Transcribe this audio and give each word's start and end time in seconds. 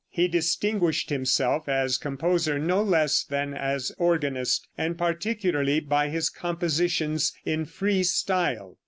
He 0.09 0.27
distinguished 0.27 1.11
himself 1.11 1.69
as 1.69 1.99
composer 1.99 2.57
no 2.57 2.81
less 2.81 3.23
than 3.23 3.53
as 3.53 3.91
organist, 3.99 4.67
and 4.75 4.97
particularly 4.97 5.79
by 5.79 6.09
his 6.09 6.27
compositions 6.27 7.33
in 7.45 7.65
free 7.65 8.01
style. 8.01 8.79